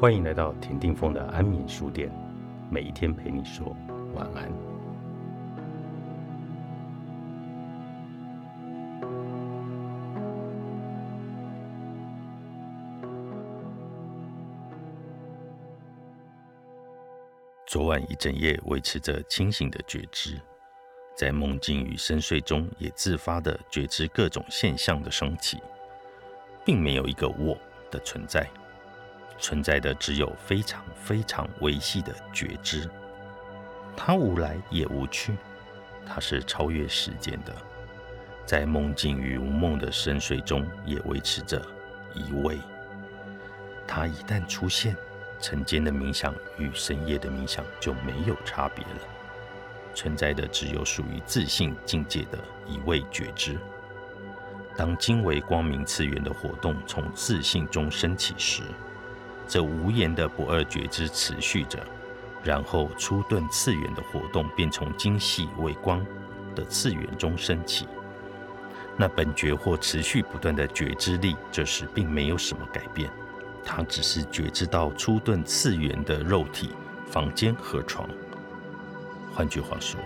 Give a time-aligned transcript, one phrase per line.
[0.00, 2.10] 欢迎来到田定峰的安眠书店，
[2.70, 3.76] 每一天陪你说
[4.14, 4.50] 晚安。
[17.66, 20.40] 昨晚一整夜维持着清醒的觉知，
[21.14, 25.58] 在梦境与深睡中也自发的觉知各种现象的升起，
[26.64, 27.54] 并没有一个我
[27.90, 28.48] 的存在，
[29.40, 32.88] 存在的只有非常非常微细的觉知。
[33.96, 35.36] 它无来也无去，
[36.06, 37.52] 它是超越时间的，
[38.46, 41.60] 在梦境与无梦的深睡中也维持着
[42.14, 42.58] 一位。
[43.86, 44.94] 它一旦出现。
[45.42, 49.00] 晨间的冥想与深夜的冥想就没有差别了，
[49.94, 53.58] 存在的只有属于自信境界的一位觉知。
[54.76, 58.64] 当经为光明次元的活动从自信中升起时，
[59.50, 61.84] 这无言的不二觉知持续着，
[62.44, 66.06] 然后初顿次元的活动便从精细微光
[66.54, 67.88] 的次元中升起。
[68.96, 73.10] 那本觉或持续不断的觉知力，这时并没有什么改变。
[73.64, 76.70] 它只是觉知到初顿次元的肉体、
[77.08, 78.08] 房间和床。
[79.34, 80.00] 换句话说，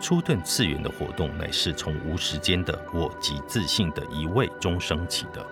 [0.00, 5.44] 初顿次元的活动乃是从无时间的我及自信的一位中升起的，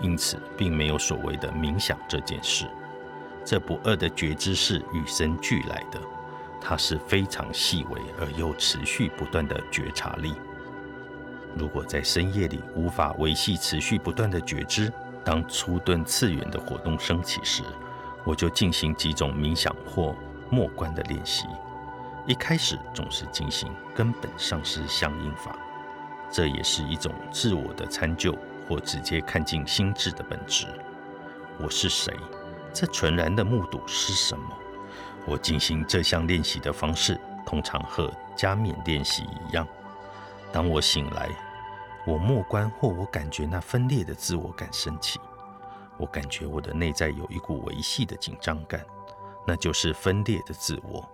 [0.00, 2.66] 因此并没有所谓的冥想这件事。
[3.44, 6.00] 这不二的觉知是与生俱来的，
[6.60, 10.34] 它是非常细微而又持续不断的觉察力。
[11.56, 14.92] 如果在深夜里无法维系持续不断的觉知，
[15.24, 17.62] 当初顿次元的活动升起时，
[18.24, 20.14] 我就进行几种冥想或
[20.48, 21.46] 默观的练习。
[22.26, 25.56] 一开始总是进行根本上师相应法，
[26.30, 28.36] 这也是一种自我的参究
[28.70, 30.68] 或直接看尽心智的本质。
[31.58, 32.16] 我是谁？
[32.72, 34.56] 这纯然的目睹是什么？
[35.26, 39.66] 我进行这项练习的方式通常和加冕练习一样。
[40.52, 41.28] 当我醒来。
[42.06, 45.20] 我默观或我感觉那分裂的自我感升起，
[45.98, 48.82] 我感觉我的内在有一股维系的紧张感，
[49.46, 51.06] 那就是分裂的自我。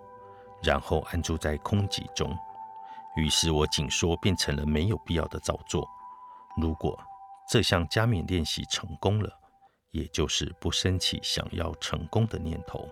[0.63, 2.33] 然后安住在空寂中，
[3.17, 5.85] 于是我紧缩变成了没有必要的造作。
[6.55, 6.97] 如果
[7.49, 9.31] 这项加冕练习成功了，
[9.91, 12.89] 也就是不升起想要成功的念头，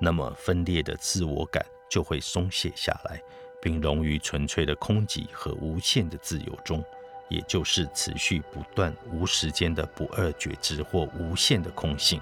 [0.00, 3.20] 那么分裂的自我感就会松懈下来，
[3.60, 6.82] 并融于纯粹的空寂和无限的自由中。
[7.28, 12.20] 也就是持续不断、无时间的不二觉知或无限的空性，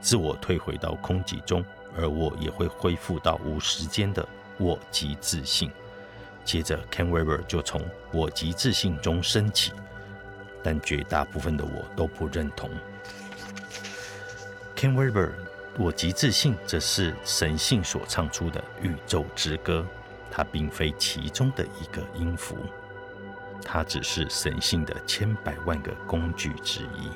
[0.00, 1.62] 自我退回到空寂中，
[1.94, 4.26] 而我也会恢复到无时间的
[4.58, 5.70] 我即自信。
[6.42, 9.72] 接着，Ken Weber 就从我即自信中升起，
[10.68, 12.68] 但绝大部分的我都不认同。
[14.76, 15.30] Ken Weber，
[15.78, 19.86] 我极自信，这是神性所唱出的宇宙之歌，
[20.30, 22.54] 它并非其中的一个音符。
[23.64, 27.08] 它只是神性的千百万个工具之一。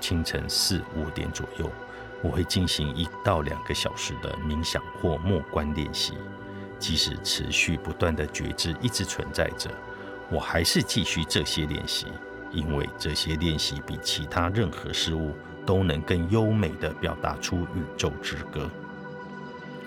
[0.00, 1.70] 清晨四五点左右，
[2.22, 6.14] 我会进行一到两个小时的冥想或默观练习。
[6.80, 9.70] 即使持续不断的觉知一直存在着，
[10.30, 12.06] 我还是继续这些练习，
[12.50, 15.34] 因为这些练习比其他任何事物
[15.64, 18.68] 都能更优美的表达出宇宙之歌。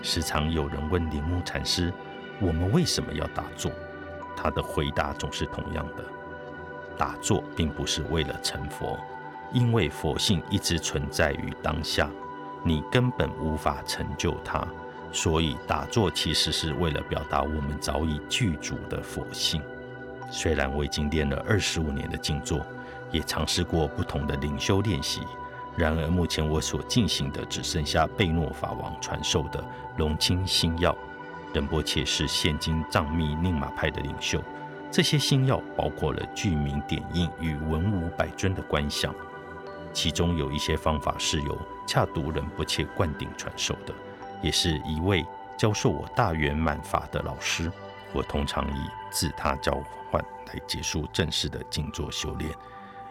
[0.02, 1.92] 时常有人问铃木禅师
[2.42, 3.70] ：“我们为什么要打坐？”
[4.36, 6.04] 他的回答总是同样的：
[6.98, 8.98] 打坐并不是为了成佛，
[9.52, 12.10] 因为佛性一直存在于当下，
[12.64, 14.66] 你根本无法成就它。
[15.12, 19.62] 所以打坐其实是为了表达我们早已具足的佛性。
[20.32, 22.64] 虽然我已经练了二十五年的静坐，
[23.10, 25.20] 也尝试过不同的灵修练习，
[25.76, 29.62] 然而目前我所进行的只剩下贝诺法王传授的
[29.98, 30.96] 龙清心药。
[31.52, 34.42] 仁波切是现今藏密宁玛派的领袖。
[34.90, 39.14] 这些星耀包括了具名点印与文武百尊的观想，
[39.92, 43.92] 其中有一些方法是由恰独仁波切灌顶传授的，
[44.40, 45.24] 也是一位
[45.58, 47.70] 教授我大圆满法的老师。
[48.12, 49.72] 我通常以自他交
[50.10, 52.50] 换来结束正式的静坐修炼。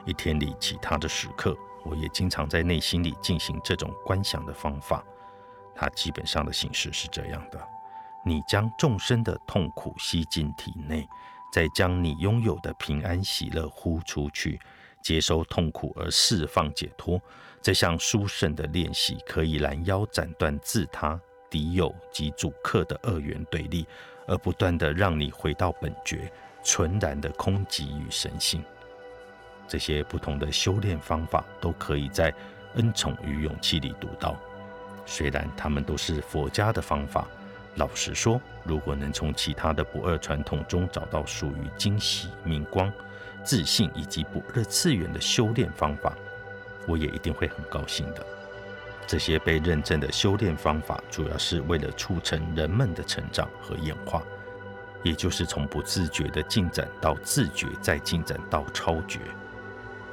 [0.05, 5.03] 一天里其他的时刻，我也经常在内心里进行这种观想的方法。
[5.75, 7.59] 它基本上的形式是这样的。
[8.23, 11.07] 你将众生的痛苦吸进体内，
[11.51, 14.59] 再将你拥有的平安喜乐呼出去，
[15.01, 17.19] 接收痛苦而释放解脱。
[17.61, 21.19] 这项殊胜的练习可以拦腰斩断自他、
[21.49, 23.87] 敌友及主客的二元对立，
[24.27, 26.31] 而不断的让你回到本觉
[26.63, 28.63] 纯然的空寂与神性。
[29.67, 32.33] 这些不同的修炼方法都可以在
[32.75, 34.37] 恩宠与勇气里读到。
[35.05, 37.25] 虽然他们都是佛家的方法，
[37.75, 42.91] 老实说，如果能从其他的不二传统中找到属于惊喜、明光、
[43.43, 46.13] 自信以及不二次元的修炼方法，
[46.87, 48.25] 我也一定会很高兴的。
[49.07, 54.23] 这些被认证的修炼方法，主要是为了促成人们的成长和演化，
[55.03, 59.19] 也就是从不自觉的进展到自觉，再进展到超觉。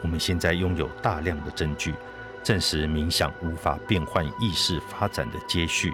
[0.03, 1.95] 我们现在拥有大量的证据。
[2.41, 5.93] 证实冥想无法变换意识发展的接续，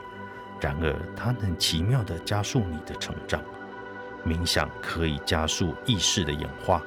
[0.61, 3.43] 然而它能奇妙地加速你的成长。
[4.25, 6.81] 冥想可以加速意识的演化，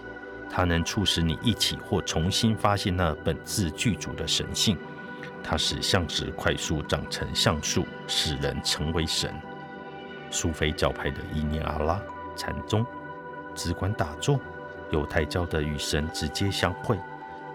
[0.49, 4.77] 它能促使你一起或重新发现那本自具足的神性。
[5.49, 9.33] 它使相值快速长成像素，使人成为神。
[10.29, 12.01] 苏菲教派的伊涅阿拉
[12.35, 12.85] 禅宗
[13.55, 14.37] 只管打坐，
[14.91, 16.99] 犹太教的与神直接相会，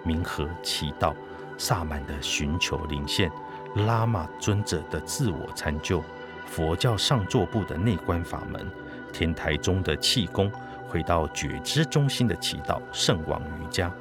[0.07, 1.15] 冥和祈祷。
[1.59, 3.31] 萨满的寻求灵现，
[3.87, 6.03] 拉玛尊者的自我参究，
[6.47, 8.67] 佛教上座部的内观法门，
[9.13, 10.51] 天台中的气功，
[10.89, 13.93] 回到觉知中心的祈祷，圣王瑜伽、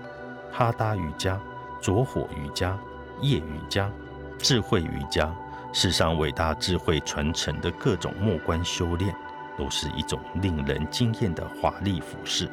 [0.50, 1.38] 哈达瑜伽、
[1.82, 2.80] 着火瑜伽、
[3.22, 3.92] 业瑜伽、
[4.38, 5.34] 智慧瑜伽，
[5.72, 9.16] 世上伟大智慧传承的各种末观修炼，
[9.58, 12.50] 都是一种令人惊艳的华丽服饰。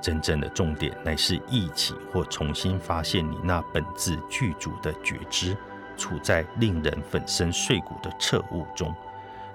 [0.00, 5.56] 真正的重点乃是忆起或重新发现你那本自具足的觉知，
[5.96, 8.94] 处在令人粉身碎骨的彻悟中，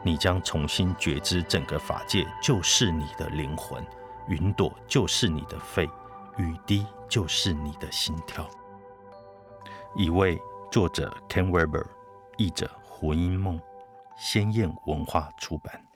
[0.02, 3.86] 你将重新觉知整个法界就是你的灵魂，
[4.28, 5.88] 云朵就是你的肺，
[6.38, 8.50] 雨滴就是你的心跳。
[9.96, 10.40] 一位
[10.72, 11.86] 作者 Ken Weber，
[12.38, 13.60] 译者胡因梦，
[14.16, 15.89] 鲜艳文化出版。